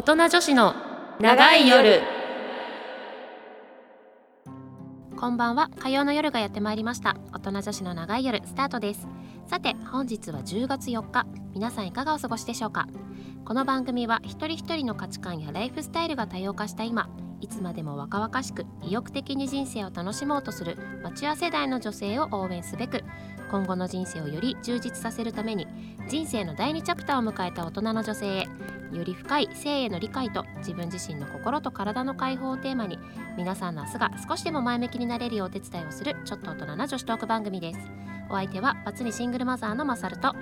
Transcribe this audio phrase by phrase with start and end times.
[0.00, 0.74] 大人女子の
[1.20, 2.00] 長い夜。
[5.14, 5.68] こんばんは。
[5.78, 7.18] 火曜の夜がやってまいりました。
[7.34, 9.06] 大人女子の長い夜スタートです。
[9.46, 11.26] さて本日は10月4日。
[11.52, 12.86] 皆さんいかがお過ごしでしょうか？
[13.44, 17.10] この番組は一人一人の価値観やライフスタイルが多様化した今。
[17.42, 23.02] いつまでも若々しく意欲的に人生を楽しもうとするマチュア世代の女性を応援すべく
[23.50, 25.66] 今後の人生をより充実させるために
[26.10, 28.48] 人生の第2チャプターを迎えた大人の女性へ。
[28.92, 32.98] より深い性への理解と自分自身の心と体の解放をテーマに
[33.36, 37.78] 皆さんの明日が少しでも前向きになれるようお手伝いをするちょっと大人な女子トーク番組です。
[38.28, 40.34] お相手はバツにシングルマザーのマサルと。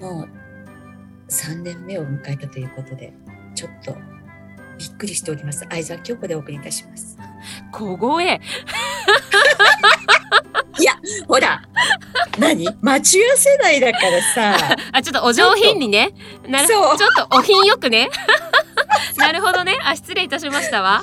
[0.00, 0.28] もう
[1.28, 3.12] 3年目を迎えたということで
[3.56, 3.96] ちょっと
[4.78, 5.66] びっくりしております。
[5.68, 7.18] 相沢京子でお送りいたします。
[7.72, 8.40] 小声
[10.78, 10.94] いや
[11.28, 11.62] ほら
[12.38, 12.68] 何？
[12.80, 14.76] マチュア世代だからさ。
[14.92, 16.10] あちょっとお上品にね。
[16.48, 18.10] なるちょっとお品よくね。
[19.16, 19.78] なるほどね。
[19.84, 21.02] あ失礼いたしましたわ。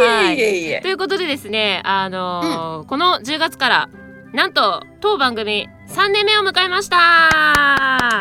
[0.00, 0.68] はいいえいえ。
[0.68, 0.72] い。
[0.72, 3.88] えということでですねあのーこの10月から
[4.32, 8.20] なんと当番組3年目を迎えました。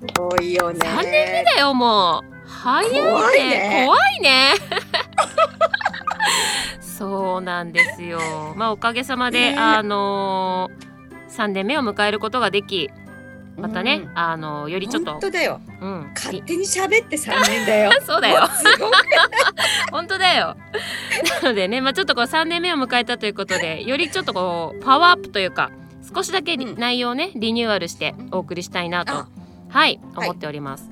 [0.00, 0.78] すごいよね。
[0.88, 2.38] 3年目だよもう。
[2.48, 3.00] 早いね。
[3.00, 3.84] 怖いね。
[3.86, 4.54] 怖いね
[6.98, 8.20] そうなんですよ。
[8.56, 9.56] まあおかげさまで、ね。
[9.56, 12.90] あのー、3年目を迎えることができ
[13.56, 14.18] またね、うん。
[14.18, 15.60] あのーよりちょっと本当だよ。
[15.80, 16.10] うん。
[16.14, 17.92] 勝手に喋って3年だよ。
[18.02, 18.48] そうだよ。
[19.90, 20.56] 本当だよ。
[21.42, 25.70] なのでね、まあ、ちょっとこう3年目を迎えたということでよりちょっとこうパワーアップというか
[26.14, 26.74] 少しだけうん。
[26.78, 29.16] 内容をねリニューアルしてお送りしたいなと、あ。
[29.16, 29.28] はい
[29.70, 30.00] はい。
[30.16, 30.90] 思っております。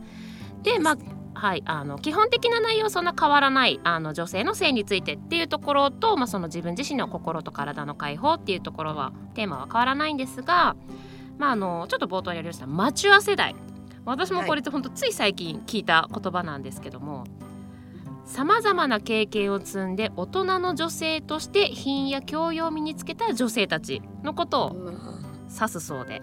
[0.62, 10.76] でまあはい、あの基本的な内容そんな変わらないあの女性の性についてっていうところと、まあ、その自分自身の心と体の解放っていうところはテーマは変わらないんですが、
[11.36, 13.54] まあ、あのちょっと冒頭にありましたマチュア世代。
[14.06, 17.24] 私もこれって本当つい最近聞いた言葉なんですけども
[18.24, 24.76] さまざまな経験を積んで大人の女性として品や教養を身につけた女性たちのことを
[25.52, 26.22] 指すそうで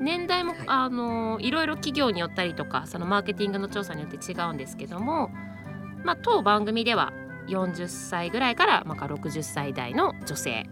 [0.00, 0.60] 年代も、はい。
[0.66, 5.30] あのいろいろ企業によったりとかそのマーケティングの調査によって違うんですけども、
[6.04, 7.12] まあ、当番組では
[7.48, 10.66] 40歳ぐらいから、まあ、60歳代の女性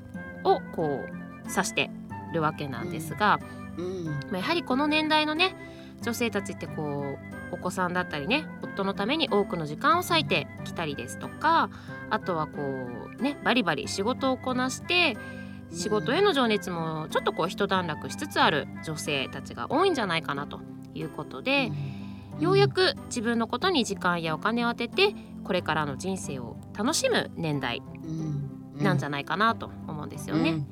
[0.45, 1.91] をこう指して
[2.33, 3.39] るわけなんですが、
[3.77, 4.05] うん。
[4.05, 5.55] まあやはりこの年代のね
[6.03, 7.17] 女性たちってこ
[7.53, 11.71] うお子さんだったりね夫のために多くの時間を割いてきたりですとか
[12.11, 12.63] あとはこ
[13.19, 15.17] うねバリバリ仕事をこなして
[15.73, 20.61] 仕事への情熱もちょっとこう一段落しつつある女性たちが多いんじゃないかなと
[20.95, 21.71] いうことで、
[22.41, 25.15] ようやく自分のことに時間やお金を当てて
[25.45, 27.83] これからの人生を楽しむ年代
[28.77, 30.65] なんじゃないかなと思うんですよね。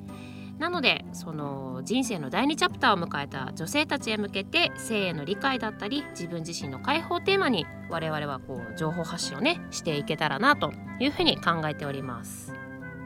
[0.57, 12.53] なのでその人生の第2チャプターを迎えた女性たちへ向けて性への理解だったり自分自身の解放テーマに我々はこう情報発信をねしていけたらなというふうに考えております。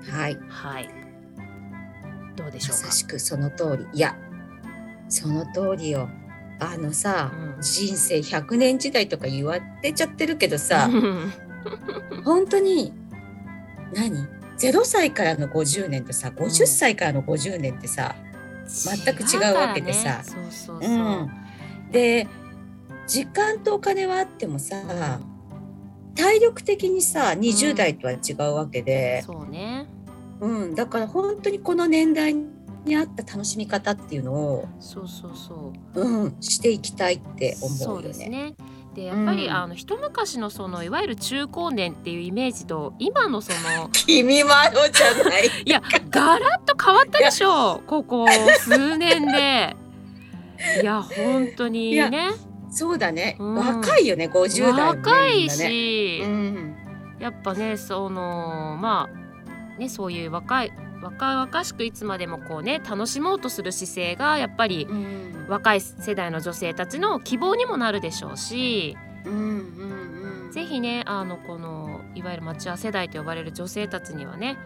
[0.09, 0.37] はい。
[0.47, 1.00] はい
[2.41, 2.85] どうでしょうか？
[2.85, 3.97] まさしくその通り。
[3.97, 4.15] いや
[5.09, 6.09] その通りよ。
[6.59, 7.61] あのさ、うん。
[7.61, 11.33] 人生100年時代とか言われちゃってるけどさうん
[12.23, 12.93] 本当に
[13.93, 18.15] 何？0歳からの50年とさ50歳からの50年ってさ、
[18.67, 20.21] 全く違うわけでさ。
[20.67, 21.29] うん。
[21.91, 22.27] で
[23.07, 25.19] 時間とお金はあってもさ
[26.15, 29.70] 体力的にさ20代とは違うわけで、そうね
[30.41, 32.35] うんだから本当にこの年代
[32.83, 36.01] に合った楽しみ方っていうのを、そうそうそう。
[36.01, 37.85] うん、していきたいって思うよね。
[37.85, 38.55] そうですね。
[38.95, 39.53] でやっぱり、うん。
[39.53, 45.47] あの一昔のそのいわゆる中高年っていうイメージと今のその 君もあのじゃない。
[45.63, 47.83] いやガラッと変わったでしょう。
[47.87, 48.27] ここ
[48.57, 49.75] 数年で。
[50.81, 52.31] いや本当にね。
[52.71, 53.55] そうだね、うん。
[53.55, 55.01] 若いよね50代もね。
[55.01, 56.75] 若いし、うん、
[57.19, 59.20] やっぱねそのまあ
[59.81, 60.71] ねそういう若い
[61.01, 65.31] 若々しくいつまでもこうね楽しもうとする姿勢がやっぱりうん。
[65.49, 74.57] 若い世代の女性たちの希望にもなるでしょうしうんうんうんぜひねあのこのいわゆるマチュア世代と呼ばれる女性たちにはね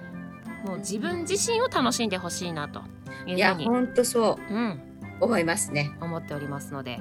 [0.65, 2.81] もう自分自身を楽しんでほしいなと
[3.27, 4.53] いううに、本当そう。
[4.53, 4.79] ん、う
[5.21, 5.91] 思いますね。
[6.01, 6.99] 思っておりますので、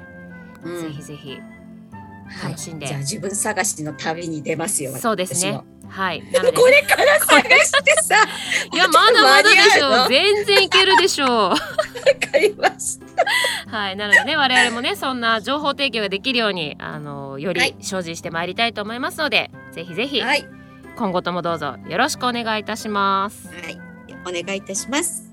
[0.62, 0.82] うん。
[0.82, 2.50] ぜひぜひはい。
[2.50, 2.86] 楽しんで。
[2.86, 4.94] じゃあ自分探しの旅に出ますよ。
[4.96, 5.52] そうですね。
[5.52, 5.73] 私も。
[5.88, 6.22] はい。
[6.32, 8.16] なのでこれから探してさ、
[8.72, 10.08] いやまだまだでしょう。
[10.08, 11.28] 全然いけるでしょう。
[11.28, 13.76] わかりました。
[13.76, 13.96] はい。
[13.96, 17.74] なのでね我々もねそんな情報提供ができるようにあのよはい。
[17.78, 20.44] り精進してまいりたいと思いますので、ぜひぜひはい、
[20.96, 23.48] 今後ともどうぞよろしくお願いいたします。
[23.48, 23.78] はい、
[24.26, 25.32] お願いいたします。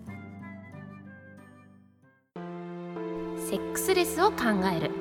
[3.49, 4.37] セックスレスを考
[4.75, 4.91] える。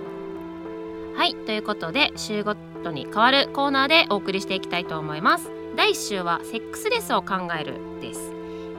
[1.17, 1.35] はい。
[1.35, 5.51] ということで週ごトに変わるコーナーでお送りしていきたいと思います。
[5.77, 8.33] 第1週はセックスレスを考えるです。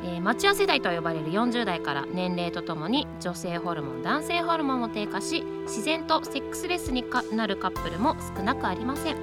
[0.04, 9.16] えー、マチュア世代と呼ばれる40代から年齢とともに女性ホルモン男性ホルモンも低下し自然とセックスレスになるカップルも少なくありません。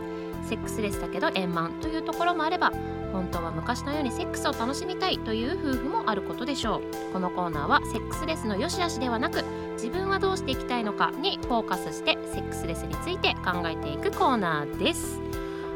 [0.48, 2.72] セックスレスだけど円満というところもあれば
[3.12, 7.12] 本当は昔のようにセックスを楽しみたいという夫婦もあることでしょう。
[7.12, 9.44] このコーナーはセックスレスの良し悪しではなく
[9.78, 15.20] 自分はどうしていきたいのかにフォーカスしてセックスレスについて考えていくコーナーです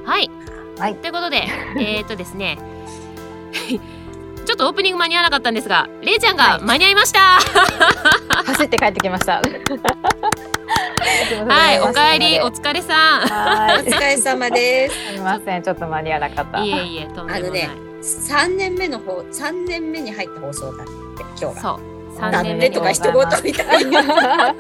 [0.04, 0.28] はい、
[0.76, 1.44] はい、ということで
[1.78, 2.58] えー、っとですね
[4.44, 7.20] ちょっとオープニング間に合わなかったんですが、れいちゃんが間に合いました。
[7.20, 9.40] はい、走って帰ってきました。
[11.46, 13.20] はい、おかえり、お疲れさん。
[13.28, 15.06] はい、お疲れ様です。
[15.12, 16.60] すみません、ちょっと間に合わなかった。
[16.60, 17.40] いえいえ、とんでもない。
[17.40, 17.70] あのね、
[18.02, 20.92] 三年目の方、三年目に入った放送だって、
[21.40, 21.62] 今日が。
[21.62, 21.91] そう。
[22.18, 23.12] 三年目とか一言
[23.44, 24.02] みたいな。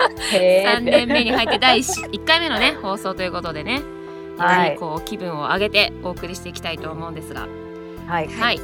[0.64, 3.82] 三年目に入って第一回目のね放送ということでね、
[4.38, 7.46] はい、こう気分を上げてお送りしていきたいと思うんですが、
[8.06, 8.60] はい、はい、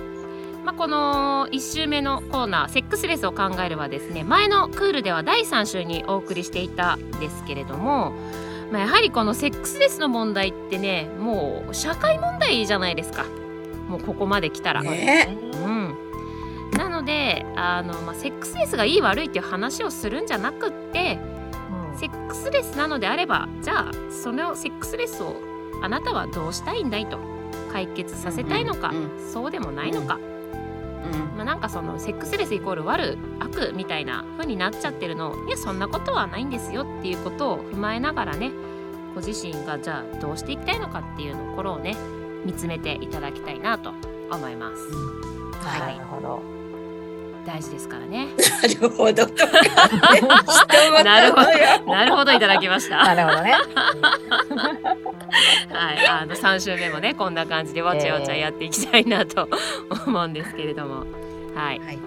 [0.64, 8.12] まあ、この1週目のコーナー「セックスレスを考える」はですね前のクールでは第3週にお送りしていたんですけれども、
[8.72, 13.24] まあ、やはりこのセックスレスの問題ってねもう社会問題じゃないですか。
[13.88, 14.82] もうここまで来たら。
[14.82, 16.07] ね、うん
[16.78, 21.18] なのであの、まあ、セックスレスがいい悪いっていう話をするんじゃなくって、
[21.92, 23.92] うん、セックスレスなのであればじゃあ
[24.22, 25.34] そのセックスレスを
[25.82, 27.18] あなたはどうしたいんだいと
[27.72, 30.20] 解決させたいのか、うんうん、そうでもないのか、
[31.36, 35.34] まあ、なんかそのセックスレスイコール悪悪みたいな風になっちゃってるの。
[35.48, 38.52] いやそんなことはないんですよっていうことを踏まえながらね
[39.16, 41.96] ご自身がじゃあどうしていきたいのかっていうところをね
[42.44, 43.92] 見つめていただきたいなと
[44.30, 44.82] 思います。
[45.66, 46.57] はい、なるほど
[47.46, 48.28] 大事ですからね。
[48.62, 49.26] なるほど。
[51.04, 51.36] なるほ
[51.86, 51.92] ど。
[51.92, 53.14] なるほどいただきました。
[53.14, 53.54] なるほどね。
[55.70, 59.48] はい、あの三週目もねこんな感じでわちゃわちゃやっていきたいなと
[60.06, 61.04] 思うんですけれども、
[61.54, 61.78] はい。
[61.78, 61.98] はい、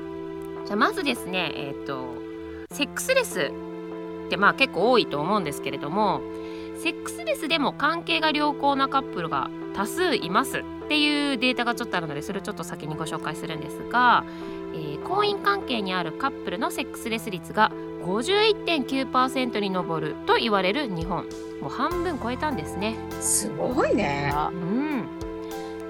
[0.66, 2.16] じゃあまずですね、えっ、ー、と
[2.72, 3.52] セックスレス
[4.28, 6.22] ってまあ結構多いと思うんですけれども、
[6.82, 14.24] セックスレスでも関係が良好なカップルが多数いますっていうデータがちょっとあるのでそれをちょっと先にご紹介するんですが、
[14.74, 17.72] えー、婚姻関係にあるカップルのセックスレス率が
[18.04, 21.26] 51.9%に上ると言われる日本。
[21.62, 22.96] もう半分超えたんですね。
[23.20, 24.34] すごいね。
[24.52, 25.22] うん。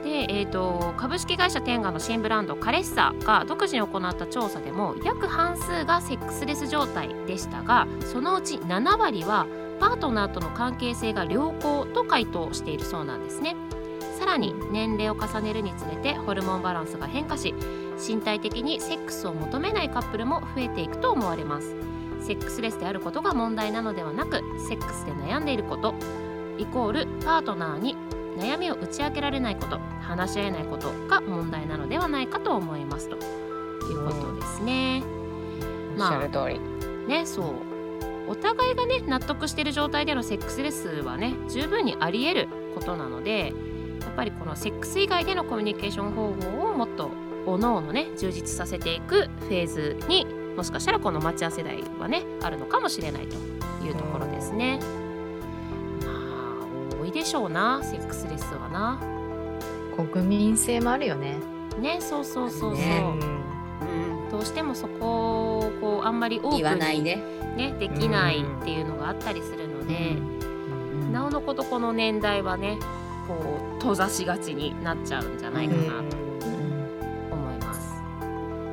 [0.03, 9.47] で、えーと、株式会社テンガの新ブランドカレッサが独自に行った調査でも約半数がセックスレス状態でしたがそのうち7割は
[9.79, 13.55] パートナーとの関係性が良好と回答しているそうなんですね
[14.21, 17.55] さらに年齢を重ねるにつれてホルモンバランスが変化し
[18.07, 21.75] 身体的にセックスを求めないカップルも増えていくと思われます。
[22.19, 25.95] セックスレスであることが問題なのではなくセックスで悩んでいること。
[26.59, 27.95] イコールパートナーに
[28.37, 33.09] 悩みを打ち明けられないこと話し合えないことが問題なのではないかと思います。
[33.09, 33.17] とい
[33.95, 35.01] うことですね。
[35.93, 36.27] うん、まあ
[37.07, 37.45] ねそう。
[38.29, 43.51] お互いがね納得している状態でのセックスレスはね十分にありえることなので
[44.01, 47.11] やっぱりこのセックス以外でのコミュニケーション方法をもっと
[47.45, 50.25] おのおのね充実させていくフェーズに
[50.55, 53.35] もしかしたらこの待ち合わせ代はねあるのかもしれないと
[53.85, 54.79] いうところですね。
[56.01, 58.99] まあ多いでしょうなセックスレスはな。
[60.09, 61.37] 国民性もあるよね。
[61.79, 62.73] ねそうそうそうそう。
[62.75, 63.03] ね、
[63.81, 67.23] うん、どうしてもそこをこうあんまり多くにね、
[67.55, 70.15] ね、できないっていうのがあったりするので、
[71.11, 72.77] なおのことこの年代はね
[73.27, 76.17] こう閉ざしがちになっちゃうんじゃないかなと
[77.31, 78.01] 思います。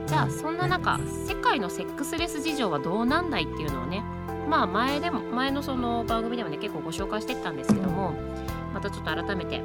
[0.07, 4.03] じゃあそんな中世界のセックスレス事情はどうなんだいっていうのをね
[4.49, 8.15] まあ前でも前のその番組でもね結構ご紹介してったんですけども
[8.73, 9.63] またちょっと改めて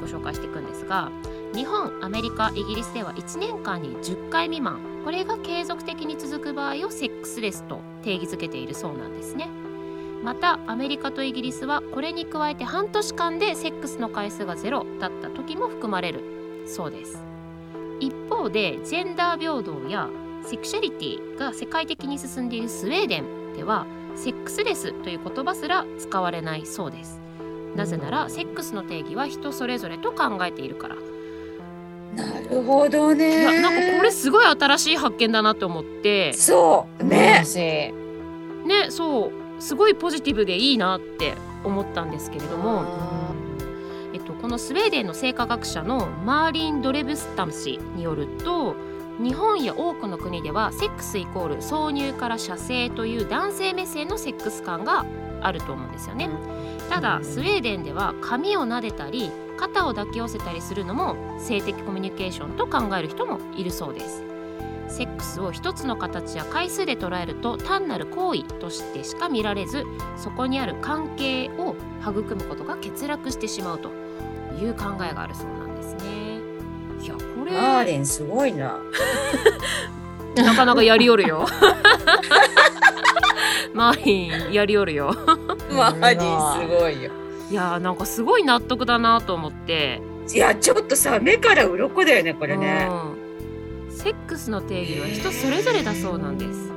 [0.00, 1.10] ご紹介していくんですが
[1.54, 9.48] 日本アメリカイギリスでは1年間に10回未満これが継続的に続く場合をセックスレスと定義づけているそうなんですね
[10.24, 17.22] またアメリカとイギリスはこれに加えて半年間でセックスの回数がゼロだった時も含まれるそうです。
[18.00, 20.08] 一方でジェンダー平等や
[20.42, 27.20] セクシャリティが世界的に進んでいるスウェーデンではセックスレスという言葉すら使われないそうです。
[27.76, 30.96] なぜならセックスの定義は人それぞれと考えているから。
[32.16, 33.40] なるほどね。
[33.40, 36.32] いやなんかこれすごい新しい発見だなと思って。
[36.32, 37.04] そう。
[37.04, 37.44] ね。
[38.64, 42.84] ねそうすごいポジティブでいいなって思ったんですけれども
[44.12, 48.76] えっと、このスウェーデンの生化学者のマーリン・ドレブスタム氏によると
[49.18, 55.04] 日本や多くの国ではセックスイコール挿入から射精という男性目線のセックス感が
[55.40, 56.30] あると思うんですよね。
[56.90, 64.33] ただスウェーデンでは髪を撫でたり肩を抱き寄せたりするのも性的コミュニケーションと考える人もいるそうです
[64.88, 69.84] セックスを一つの形や回数で捉えると単なる行為としてしか見られず
[70.16, 73.90] そこにある関係を育むことが欠落してしまうと
[74.60, 76.38] いう考えがあるそうなんですね
[77.02, 78.78] いやこれマーレンすごいな。
[80.36, 81.46] なかなかやりよるよ
[83.72, 85.14] マーリンやりよるよ
[85.70, 86.18] マーレン
[86.70, 87.10] すごいよ。
[87.50, 90.00] いやーなんかすごい納得だなと思って
[90.32, 92.88] いやちょっとさ目から鱗だよねこれね。
[92.90, 93.23] うん
[93.94, 96.74] セックスの定義は人それぞれだそうなんです。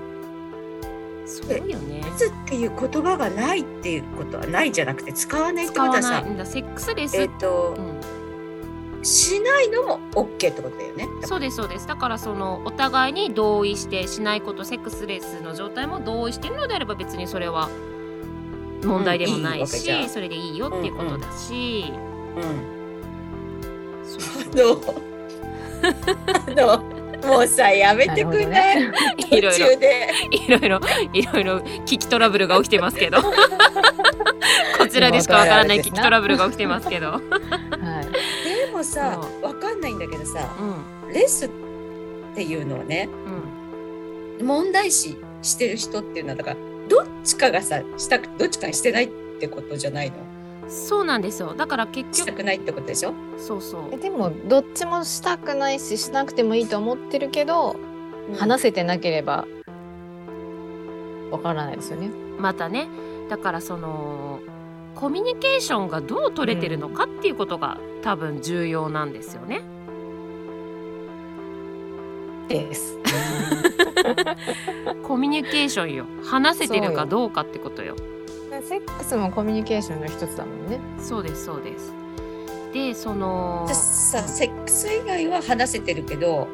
[1.41, 2.01] そうよね。
[2.03, 11.07] セックスっていう言葉がないっていうことはないじゃなくて使わないって使わなことはさセックスレス、えっ、とうん、しないのも OK ってことだよね。
[11.24, 11.88] そうですそうです。
[11.88, 17.69] だからそのお互いに同意してしないことセックスレスの状態も同意しているのであれば別にそれは
[18.83, 21.91] 問題でもないうんいいそれでいいよっていうことだし、
[22.36, 22.77] うん。
[24.05, 25.07] そうそう。
[25.81, 28.93] あのあのもうさやめてくんない、なる
[29.31, 30.13] いろいろ途中で。
[30.31, 30.79] いろいろ。
[31.13, 33.21] いろいろ危機トラブルが起きてますけど。
[34.77, 37.24] こちらでしかわからない危機トラブルが起きてますけど、はい。
[38.67, 40.47] でもさそわかんないんだけどさ
[41.05, 41.13] うん。
[41.13, 41.50] レスっ
[42.36, 43.09] ていうのをね
[44.39, 46.57] うん、問題視してる人っていうのはだから
[46.88, 49.09] どっちかがさしたくどっちかにしてないっ
[49.39, 50.17] てことじゃないの？
[50.69, 57.75] そうなんですよだから結局したくないってことでしょ、そうそうえでもどっちもしたくないししなくてもいいと思ってるけど、
[58.38, 59.45] 話せてなければ
[61.31, 62.09] わからないですよね。
[62.39, 62.88] またね
[63.29, 64.39] だからその
[64.95, 69.62] コミュニケーションがどう取れてるのかっていうことが多分重要なんですよね。
[72.47, 72.97] です。
[75.03, 77.95] コミュニケーションよ話せてるかどうかってことよ。
[78.67, 80.79] セックスもコミュニケーションの一つだもんね。
[81.00, 81.93] そうですそうです。
[82.74, 86.47] でそのさセックス以外は話せてるけど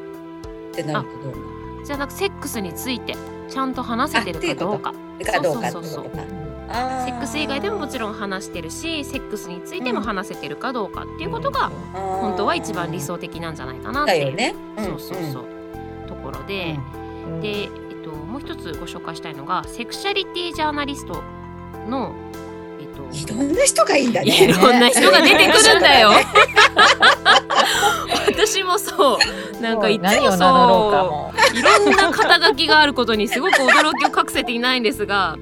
[0.70, 1.38] ってなるとどうな
[1.80, 3.16] のじゃなくセックスについて
[3.50, 4.94] ちゃんと話せてるかどうか。
[5.26, 14.56] かどうかそうそうそうセックス以外でももちろん話してるしセックスについても話せてるかどうかっていうことが本当は一番理想的なんじゃないかなっていう、ね。
[14.78, 15.46] そうそうそう、
[16.08, 16.78] ところで、
[17.28, 17.42] うん。
[17.42, 17.70] で、えっ
[18.04, 21.22] と、もう一つご紹介したいのがセクシャリティジャーナリスト
[21.90, 22.14] の、
[22.80, 24.54] えっと、いろんな人がいいんだいね。
[24.54, 26.12] ろんな人が出てくるんだよ。
[28.28, 31.34] 私もそうなんかいつも何を名乗ろうかも。
[31.54, 35.38] いろんな肩書きがあることにすごく驚きを隠せていないんですが、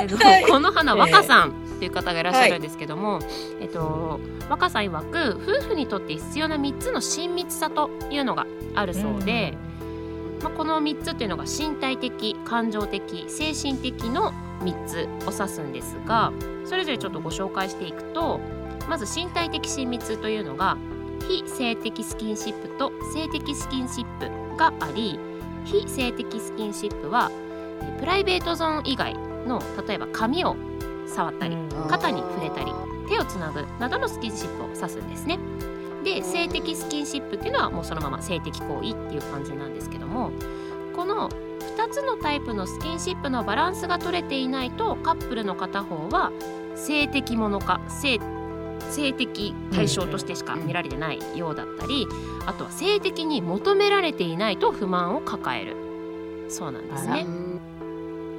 [0.00, 3.20] えっとはいこの花若さんという方がいらっしゃるんですけども、
[3.60, 9.56] えっと若さん曰く夫婦にとって必要な3つの親密さというのがあるそうで、
[10.42, 16.32] まあ、この3つっていうのが身体的感情的精神的の3つを指すんですが
[16.64, 18.40] それぞれちょっとご紹介していくと
[18.88, 20.76] まず身体的親密というのが
[21.28, 25.18] 非性的スキンシップと性的スキンシップがあり
[25.64, 27.30] 非性的スキンシップは
[27.82, 29.14] えープライベートゾーン以外
[29.46, 30.56] の例えば髪を
[31.06, 31.56] 触ったり
[31.88, 32.72] 肩に触れたり
[33.08, 35.38] 手をつなぐなどのスキンシップを指すんですね。
[36.02, 40.30] で性的スキンシップっていうのはもうそのまま性的行為っていう感じなんですけども
[40.94, 46.32] この2つのタイプのスキンシップのバランスが取れていないとカップルの片方は
[46.74, 48.18] 性的ものか性
[48.90, 52.06] 性的対象としてしか見られてないようだったり
[52.46, 55.76] あとは性的に求められていないと不満を抱える。
[56.48, 57.24] そうなんですあね。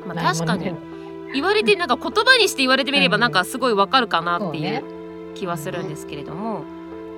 [0.06, 0.74] まあ、確かに
[1.34, 4.84] 言われてなんか言葉にして言われてみればうんなんかすごいわかるかなっていう
[5.36, 6.64] 気はするんですけれども、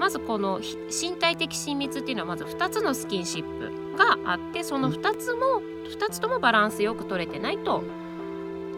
[0.03, 7.81] まずこのひ身体的親密っていうのはまず2つのスキンシップがあってその2つも2つともバランスよく取れてないと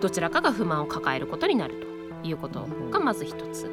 [0.01, 1.77] どちらかが不満を抱えることになる
[2.21, 3.71] ということがまず1つ。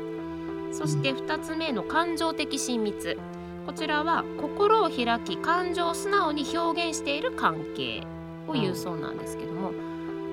[0.72, 3.18] そして2つ目の感情的親密。
[3.66, 8.02] こちらは心を開き感情を素直に表現している関係
[8.48, 9.72] を言うそうなんですけども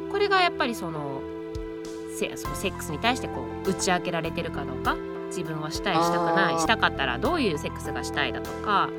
[0.09, 1.21] これがやっぱりその
[2.15, 4.95] セそのセックスに対してこう打ち明けられてるかどうか
[5.29, 8.89] 自分はしたいしたくないしたかったらどういうセックスがしたいだとか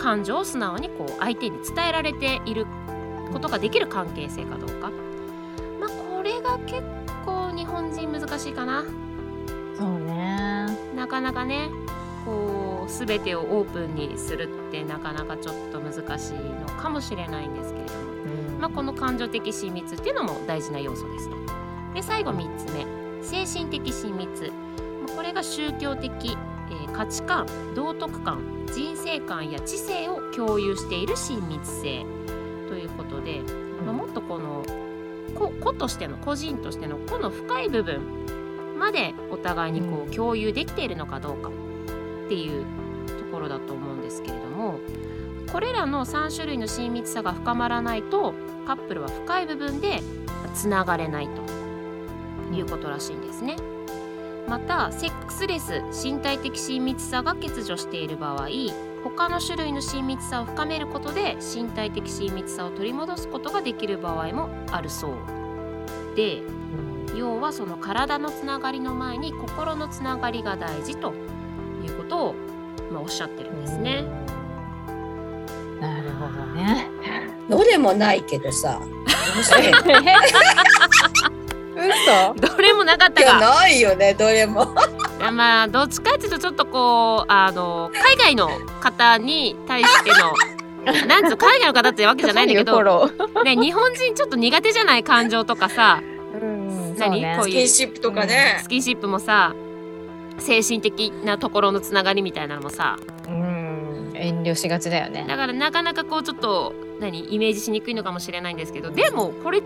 [0.00, 2.66] 感情を素直にこう相手に伝えられている
[3.32, 4.90] ことができる関係性かどうか。
[5.80, 6.82] まあこれが結
[7.24, 8.84] 構日本人難しいかな。
[9.78, 10.66] そうね。
[10.94, 11.70] なかなかね
[12.24, 18.00] こう全てをオープンにするってなかなかちょっと難しいのかもしれないんですけれども。
[18.60, 21.36] まあ、この感情的親密っていうのも大事な要素ですと。
[21.94, 22.86] で最後3つ目。
[23.22, 24.28] 精神的親密。
[24.48, 24.81] まあ
[25.14, 26.36] これが宗教的、
[26.70, 32.04] えー価値観道徳観人生観や知性を共有している親密性
[32.68, 33.40] ということで、
[33.84, 34.64] まあ、もっとこの
[35.34, 38.00] 個個としての個人としての個の深い部分
[38.78, 42.64] までお互いにこう共有できているのかどうかっていう
[43.06, 44.78] ところだと思うんですけれども
[45.50, 48.34] これらの3種類の親密さが深まらないと
[48.66, 50.00] カップルは深い部分で
[50.54, 51.42] つながれないと
[52.54, 53.56] いうことらしいんですね。
[54.48, 58.48] またセックスレス身体的親密さが欠如している場合
[59.04, 65.16] 他の種類の親密さを深めることで身体的親密さを取り戻すことができる場合もあるそう
[66.16, 66.42] で
[67.16, 71.12] 要はその体のつながりの前に心のつながりが大事と
[71.84, 72.34] いうことを、
[72.90, 74.04] まあ、おっしゃってるんですね。
[75.80, 76.88] なるほどね。
[77.50, 78.80] どれもないけどさ。
[81.86, 82.34] 嘘？
[82.34, 83.40] どれもなかったか。
[83.40, 84.74] ないよねどれも。
[85.32, 88.48] まあどっちかっていうとちょっとこうあの海外の
[88.80, 90.34] 方に対しての
[91.06, 93.08] なんつうの海外の方ってわけじゃないんだけど、
[93.44, 96.02] ね、日本人ちょっと苦手じゃない感情とかさ
[96.34, 97.20] うん何？
[97.20, 97.36] ね。
[97.38, 98.58] こういうスキンシップとかね。
[98.62, 98.68] ス。
[98.68, 99.54] キンシップもさ
[100.38, 102.98] 精神的なところのつながりみたいなのもさ。
[103.28, 105.24] うん遠慮しがちだよね。
[105.26, 107.32] だからなかなかこうちょっと何？
[107.32, 109.62] イメージしにくいのかもしれないんですけどでもこれ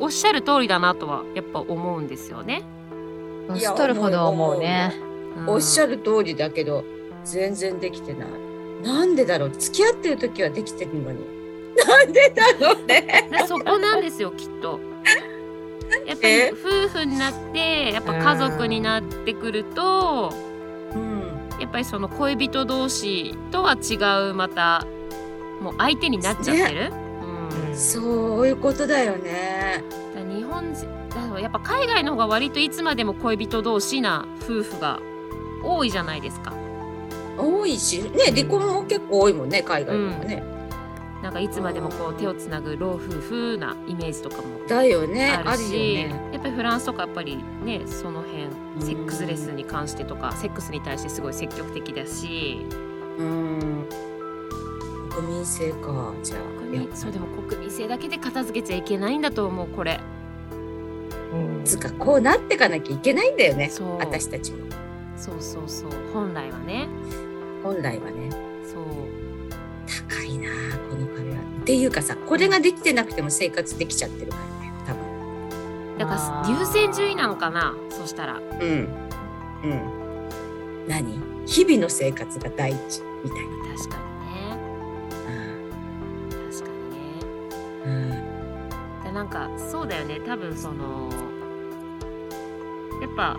[0.00, 2.62] おっしゃる通りだなとはやっぱ思うんですよね。
[3.48, 4.94] 年取るほど思うね。
[5.36, 6.84] うんおっしゃる通りだけど
[7.24, 8.28] 全然できてない。
[8.82, 9.50] なんでだろう？
[9.50, 11.20] 付き合ってる時はできてるのに。
[11.86, 13.28] なんでだろうね？
[13.30, 14.80] でそこなんですよきっと。
[16.06, 16.52] やっぱりえ？
[16.52, 20.32] 夫婦になってやっぱ家族になってくると
[20.94, 21.22] うん。
[21.60, 23.96] やっぱりその恋人同士とは違
[24.30, 24.84] うまた
[25.60, 26.90] もう相手になっちゃってる。
[26.92, 26.99] うん
[27.80, 29.82] そういうことだよね。
[30.14, 30.74] 日本
[31.40, 35.00] やっぱ海外の方が割といつまでも恋人同士な夫婦が
[35.64, 36.52] 多いじゃないですか。
[37.38, 40.42] 多いしね離婚も結構多いもんね海外でもね。
[41.22, 46.30] なんかいつまでもこう手をつなぐ老夫婦なイメージとかもだよねあるし、ね。
[46.32, 52.66] やっぱりフランスとかやっぱりねその辺セックスレスに関してとかセックスに対してすごい積極的だし
[53.18, 53.86] うん。
[55.10, 56.12] 国民性か。
[56.22, 56.40] じゃあ。
[56.94, 60.00] そうでも国民性だけで片付けちゃいけないんだと思うこれ。
[61.32, 61.64] うん。
[61.64, 63.98] つかこうなってかなきゃいけないんだよねそう。
[63.98, 64.58] 私たちも。
[65.16, 65.90] そうそうそう。
[66.14, 66.88] 本来はね。
[67.64, 68.30] 本来はね。
[68.64, 68.84] そう。
[70.08, 71.38] 高いなあこの壁は。
[71.60, 75.98] っていうかさこれができてなくても生活できちゃってるからね多分。
[75.98, 78.38] だから優先順位なのかなそしたら。
[78.38, 78.88] うん。
[79.64, 79.80] うん。
[80.86, 81.20] 何？
[81.46, 83.76] 日々の生活が第一みたいな。
[83.76, 84.09] 確かに
[89.20, 90.18] なんかそうだよね。
[90.26, 91.10] 多分その
[93.02, 93.36] やっぱ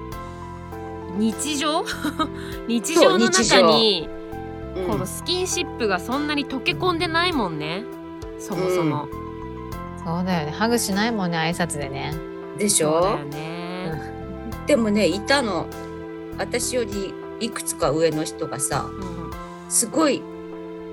[1.17, 1.83] 日常？
[2.69, 4.07] 日常の中に
[4.87, 7.83] このスキンシップがそんなに溶け込んでないもんね。
[8.37, 9.07] そもそも、
[10.05, 10.51] そうだよね。
[10.51, 12.13] ハグしないもんね、挨拶でね。
[12.59, 12.91] でしょ？
[12.91, 14.13] そうだよね、
[14.67, 15.65] でもねいたの。
[16.37, 19.31] 私よりいくつか上の人がさうん。
[19.67, 20.21] すごい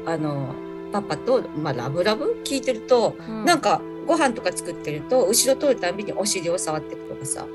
[0.07, 0.55] あの
[0.92, 2.40] パパと、まあ、ラブラブ？
[2.42, 3.44] 聞いてると、うん。
[3.44, 7.47] なんかご飯とか作ってると後ろ通るたびにお尻を触っていくとかさ。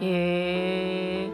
[0.00, 1.30] へえ、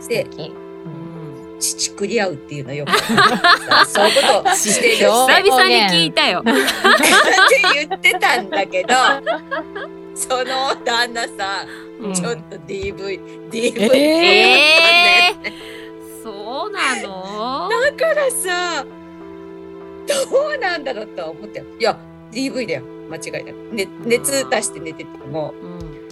[0.00, 0.52] 素で敵。
[0.84, 2.90] うん、乳くり合うっていうのよく。
[2.90, 5.04] さ そういうことをしてる。
[5.04, 6.40] よ久々に聞いたよ。
[6.40, 6.52] って
[7.88, 8.94] 言ってたんだけど
[10.16, 11.64] その旦那さ
[12.00, 12.14] ん、うん。
[12.14, 17.68] ちょっと DV DV ええー、そうなの？
[17.68, 18.84] だからさ
[20.06, 20.14] ど
[20.56, 21.62] うなんだろうとは思って。
[21.78, 21.96] いや
[22.32, 26.04] DV だよ間違いなく、ね、熱出して寝ててもうん。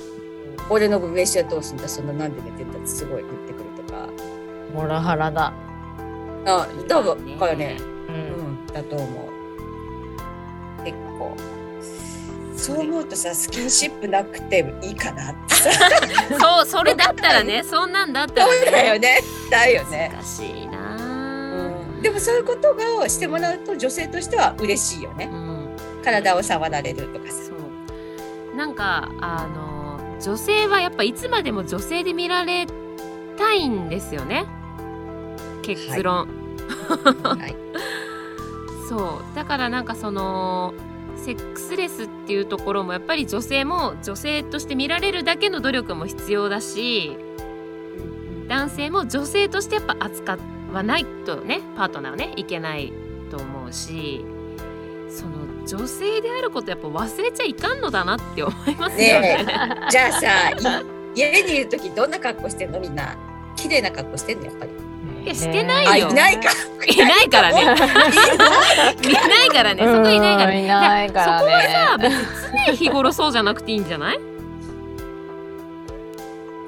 [0.71, 4.09] 俺の分飯はどうすんだそんななんで寝てんだってすごい言ってくるとか。
[4.73, 5.53] モラハラだ。
[6.47, 7.77] あ多分からね。
[7.81, 8.13] う。
[8.13, 10.85] うんんだと思う。
[10.85, 11.37] 結構。
[12.57, 15.71] そう思うとさスキンシップなくていいかなってさ。
[16.41, 17.63] そうそれだったらね。
[17.69, 19.19] そんなんだったらそうだよね。
[19.51, 20.97] だよね、難しいな。
[20.97, 25.29] うん、でもそういうことがしてもらうと女性としては嬉しいよね。
[25.33, 25.52] うん
[26.03, 27.45] 体を触られるとかさ。
[27.45, 28.57] そう。
[28.57, 32.67] なんかあの女性はやっぱいつまでも女性で見られ
[33.39, 34.47] たいんですよね。
[35.63, 36.29] 結論、
[37.23, 37.57] はい。
[38.89, 39.37] そう。
[39.37, 40.75] だからなんかその
[41.17, 47.17] セックスレスっていうところもやっぱり女性も女性として見られるだけの努力も必要だし
[48.49, 50.37] 男性も女性としてやっぱ扱
[50.73, 52.93] わないとねパートナーをねいけない
[53.31, 54.25] と思うし
[55.09, 55.33] その
[55.67, 59.21] 女性であることやっぱ忘れちゃいかんのだなって思いますよね。
[59.21, 59.47] ねえ。
[59.91, 60.57] じゃあさい
[61.15, 62.81] 家にいる時どんな格好してんの？
[62.81, 63.15] みんな。
[63.57, 64.71] 綺麗な格好してんのやっぱり。
[65.25, 66.51] いやしてないあよいないか
[66.89, 67.63] いないからね。
[67.63, 69.85] いないからね。
[69.85, 72.09] そこいないからいないからそこはさね。
[72.09, 74.19] 別に常日頃そうじゃなくていいんじゃない？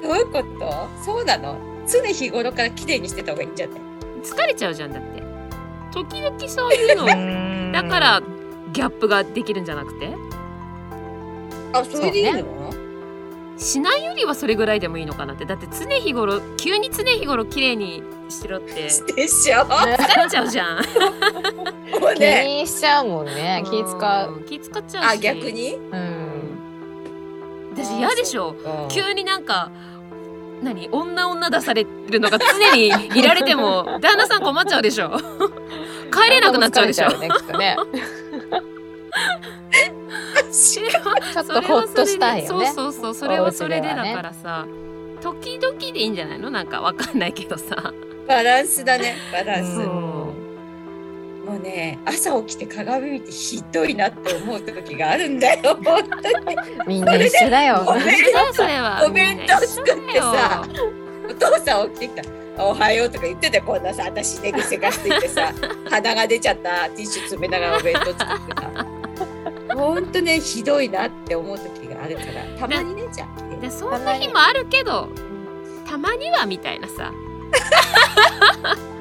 [0.03, 0.87] どうういうこと？
[1.03, 1.57] そうなの？
[1.87, 3.77] 常日頃から綺麗にしてた方がいいんじゃない？
[4.23, 5.23] 疲れちゃうじゃんだって。
[5.91, 7.05] 時々そういうの。
[7.73, 8.21] だから
[8.75, 10.13] ギャップができるんじゃなくて？
[11.73, 12.43] あそれでいいの、
[13.57, 15.45] しないよりはそれぐらいでもいいのかなって。
[15.45, 18.73] だって常日頃急に常日頃綺麗にしろって。
[18.73, 20.77] でしょ疲れちゃうじゃん。
[20.77, 22.61] もう気ね。
[22.61, 23.63] にしちゃうもんね。
[23.65, 24.33] 気使う。
[24.33, 25.07] うん気使っちゃうし。
[25.07, 25.75] あ逆に？
[25.75, 26.15] うん。
[27.73, 28.49] 私嫌でしょ。
[28.51, 29.71] うん急になんか
[30.61, 30.89] 何？
[30.89, 35.17] 女女出されるのが常にいられても 旦那さん困っちゃうでしょ。
[36.11, 37.09] 帰れなくなっちゃうでしょ。
[37.17, 37.77] ねきっとね
[41.33, 42.67] ちょっとほっとしたいよね。
[42.67, 44.65] そうそうそうそれはそれでだからさ、
[45.21, 46.49] 時々でいいんじゃないの？
[46.49, 47.93] なんかわかんないけどさ。
[48.27, 49.15] バランスだね。
[49.31, 49.81] バランス、う。
[49.83, 49.85] ん
[51.45, 55.77] もうね朝起きて鏡見てひどいなって思う時があるんだよ。
[55.85, 56.57] 本当に。
[56.87, 57.83] みんな一緒だよ。
[57.85, 57.93] お
[59.11, 60.63] 弁当作ってさ
[61.29, 65.51] お父さん起きてきた「おはよう」とか言ってたよこんなさ私寝癖がついてさ
[65.89, 68.85] 鼻が出ちゃったティッシュ詰めながらお弁当作ってさ
[69.75, 75.09] ほんとねひどいなって思う時があるからたまにねじゃあでそんな日もあるけど
[75.87, 77.13] たまにはみたいなさ。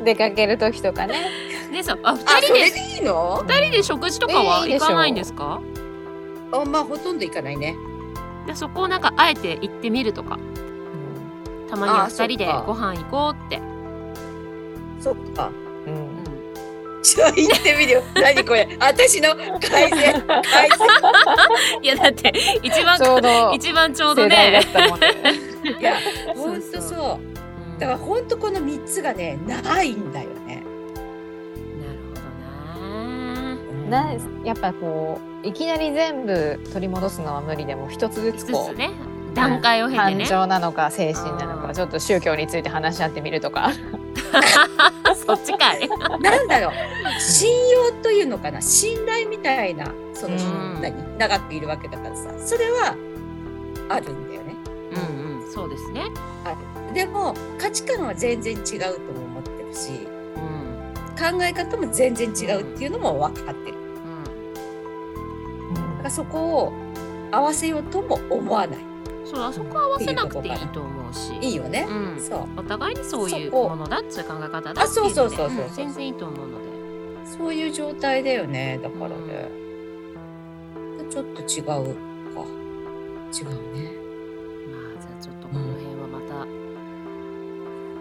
[0.04, 1.14] 出かける時とかね。
[1.72, 3.42] でさああ二人でそれでいいの？
[3.42, 5.60] 二人で食事とかは行かないんですか？
[6.52, 7.74] あまあほとんど行かないね。
[8.46, 10.38] でそこをなんかあえて行ってみるとか。
[11.70, 13.60] たまには二人でご飯行こうって、
[15.00, 15.48] そっか。
[15.48, 15.63] うんうん
[17.04, 17.92] ちょ行ってみる。
[17.92, 18.66] よ何これ。
[18.80, 20.88] 私の改善改善
[21.82, 24.28] いやだって一番ちょうど一番ちょうどね。
[24.50, 24.62] ね。
[25.78, 25.96] いや
[26.34, 27.78] ほんとそう。
[27.78, 30.62] だからほんとこの3つがねないんだよね。
[31.78, 34.04] なるほどな。
[34.04, 38.90] なやっぱこういきなり全部取り戻すのは無理でも一つずつこうね。
[39.34, 41.66] 段階を経て感ね、情なのか精神なのうん。
[41.66, 43.72] かちょっと宗教について話し合ってみるとか
[45.14, 45.88] そっちかい。
[46.20, 46.72] なんだろう。
[47.20, 48.60] 信用というのかな。
[48.60, 50.80] 信頼みたいなその、うん。
[50.80, 51.18] 何？
[51.18, 52.30] 長くいるわけだからさ。
[52.38, 52.96] それは
[53.88, 54.56] あるんだよね。
[54.92, 55.52] うんうん。
[55.52, 56.10] そうですね。
[56.94, 60.94] でも価値観は全然違うとも思ってるしうん。
[61.16, 63.76] 考え方も全然違うっていうのも分かってる。
[65.68, 65.74] うん。
[65.74, 66.72] だからそこを
[67.32, 68.93] 合わせようとも思わない
[69.34, 71.34] そうあそこ合わせなくていいと思うし。
[71.40, 72.20] いいよね、うん。
[72.20, 72.48] そう。
[72.56, 75.76] お互いにそういうものだそういう考え方だあそうそうそうっていのでそう。
[75.76, 76.64] 全然いいと思うので。
[77.26, 79.48] そういう状態だよねだからね、
[81.10, 81.72] ちょっと違うか。
[83.32, 83.92] 違うね。
[84.70, 86.20] まあじゃあちょっとこの辺はま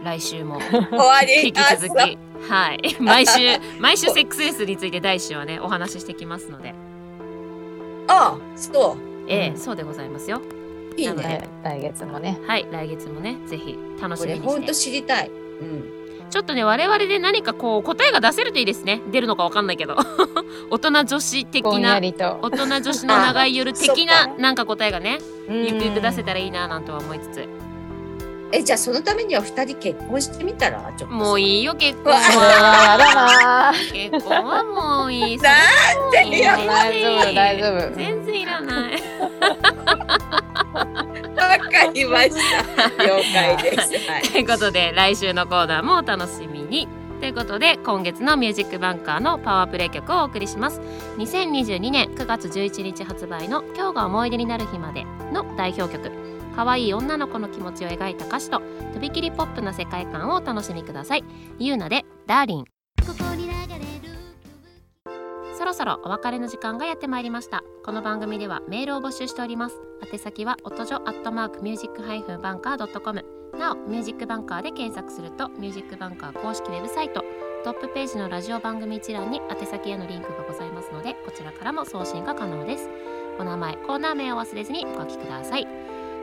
[0.03, 0.59] た来週も
[1.43, 2.17] 引き続き。
[2.49, 2.95] はい。
[2.99, 3.39] 毎週
[3.79, 6.75] 毎週セックスレスについて第一週はねお話ししてきますので。
[8.07, 9.13] ああそう。
[9.27, 10.41] ええ、うんそうでございますよ
[10.97, 12.39] いいなのでね来月もね。
[12.47, 14.47] はい来月もねぜひ楽しこみにして。
[14.47, 15.29] れほんと知りたい。
[15.29, 15.89] うん。
[16.29, 19.01] ちょっとね我々で何かこう答えが出せるといいですね。
[19.11, 19.95] 出るのかわかんないけど。
[20.71, 27.47] 大人女子的な大人女子の長い夜的そなっなんか答えがねゆくゆく出せたたらいいななんとは思いつつ。
[28.55, 30.91] えじゃあそのためには二人結婚してみたら？
[30.95, 33.73] ちょっともういいよ結婚は。
[33.91, 35.37] 結婚はもういい。
[35.37, 35.51] な
[36.07, 37.95] んでいいよ大丈夫大丈夫。
[37.95, 39.01] 全然いらない
[41.93, 42.89] りました。
[43.03, 44.09] 了解です。
[44.09, 44.21] はい。
[44.23, 46.87] ということで来週のコーナーもお楽しみに。
[47.19, 50.81] ということで今月の「ミュージックバンカー」のパワープレイ曲をお送りします。
[51.17, 56.11] 2022年9月11日発売の「今日が思い出になる日まで」の代表曲。
[56.55, 58.61] 可愛い女の子の気持ちを描いた歌詞と
[58.93, 61.23] とびきりポップな世界観をお楽しみください。
[61.59, 62.65] ゆうなで「ダーリン」
[65.57, 67.63] そろそろお別れの時間がやってまいりました。
[67.83, 69.75] この番組ではメールを募集しております。
[70.11, 73.23] 宛先は音女アットマークミュージックハイフンバンカー .com
[73.57, 77.23] なおミュージックバンカーで検索するとミュージックバンカー公式ウェブサイト
[77.63, 82.89] トップページのラジオ番組一覧に宛先へのリンクがございますのでこちらからも送信が可能です。
[83.39, 85.67] お名前コーナー名を忘れずにお書きください。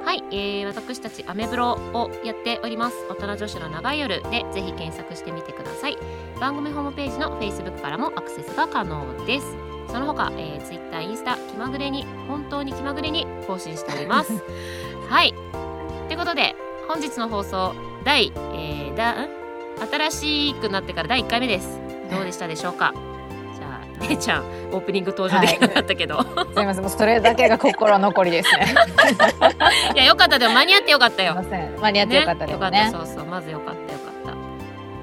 [0.05, 2.97] はい、えー、私たちアメブロをやっております。
[3.11, 5.97] 大人女子の長い夜でぜひ検索してみてください。
[6.41, 9.47] 番組ホームページの Facebook からもアクセスが可能です。
[9.89, 14.33] その他、えー、Twitter、インスタ気まぐれに本当に気まぐれに更新しております。
[15.09, 15.35] はい。
[16.09, 16.57] ということで
[16.89, 19.29] 本日の放送第、えー、だん
[19.91, 21.79] 新しくなってから第1回目です。
[22.11, 22.93] どうでしたでしょうか？
[24.01, 26.83] じゃあれいちゃんオープニング登場できなかったけど、すみません。
[26.83, 28.75] もうそれだけが心残りですね。
[29.95, 30.39] い、やよかった。
[30.39, 31.35] でも間に合ってよかったよ。
[31.81, 32.53] 間に合ってよかったですね。
[32.53, 34.35] よかったそうそうまずよかったよかっ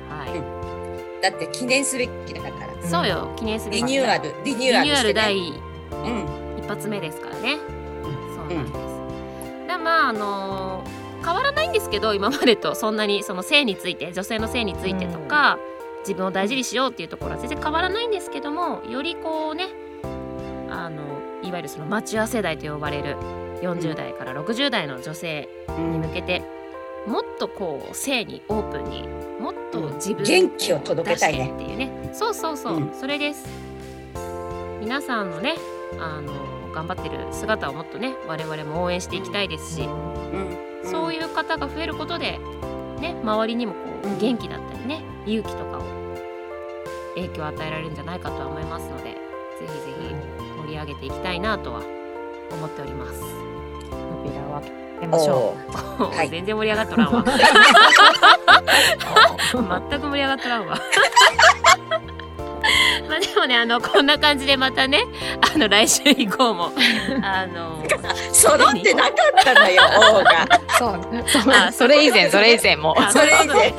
[0.10, 0.16] た。
[0.16, 2.54] はい、だって記念すべきだから。
[2.82, 2.90] うん。
[2.90, 3.30] そうよ。
[3.36, 4.34] 記念すべきリニューアル。
[4.44, 6.26] リニューアルね、ル第うん。
[6.58, 8.36] 一発目ですからね、うん。
[8.36, 12.74] そうなんです、でまああのー変わらないんですけど今までと。
[12.74, 15.60] そんなにその性について女性の性についてとか、
[16.08, 19.67] 自分を大事にしようっていうところは全然変わらないんですけどもよりこうね
[20.70, 21.02] あの
[21.43, 23.17] いわゆるそのマチュア世代と呼ばれる
[23.62, 26.43] 40代から60代の女性に向けて、
[27.08, 29.08] もっとこう性にオープンに
[29.39, 31.52] もっと自分元気を届けたいね。
[31.52, 32.12] っていうね。
[32.13, 32.93] そうそうそう、うん。
[32.93, 33.48] それです。
[34.80, 35.56] 皆さんのね
[36.00, 40.58] あの頑張ってる姿をもっとね我々も応援していきたいですし、うん。
[40.84, 42.39] そういう方が増えることで
[43.00, 45.84] ね周りにもこう元気だったりね勇気とかを
[47.16, 49.18] 影響を与えられるんじゃないかとは思いますのでぜ
[49.62, 49.74] ひぜ
[50.10, 50.16] ひ
[50.62, 51.82] 盛り上げていきたいなとは
[52.52, 53.22] 思っております。
[54.24, 55.56] 扉は開けましょ
[56.00, 56.16] おー。
[56.16, 56.30] はい。
[56.30, 57.26] 全然盛り上がっとらんわ。
[59.90, 60.78] 全く盛り上がっとらんわ
[63.17, 65.03] まあでもねあのこんな感じでまたね
[65.53, 66.71] あの来週以降も
[67.23, 67.84] あの
[68.32, 69.82] 揃ってなかったのよ
[70.19, 70.43] 王が。
[70.43, 70.67] う。
[70.77, 72.95] そう、そあ それ以前、それ以前も。
[72.97, 73.58] あそれ以前。
[73.58, 73.73] はい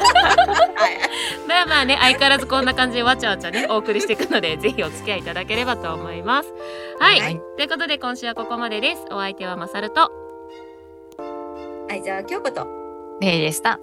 [1.47, 6.53] まあまあね相変わらずこんな感じでわちゃわちゃねお送りしていくのでぜひお付き合いいただければと思います。
[6.99, 9.05] はい、はいということで今週はここまでです。
[9.11, 10.11] お相手はまさると
[11.89, 12.67] はい、じゃあ京子と。
[13.21, 13.81] ねえでした。